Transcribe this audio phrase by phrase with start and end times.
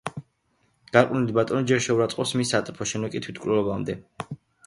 [0.95, 4.43] გარყვნილი ბატონი ჯერ შეურაცხყოფს მის სატრფოს, შემდეგ კი თვითმკვლელობამდე მიჰყავს იგი.